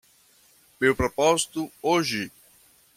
[0.79, 2.31] Meu propósito hoje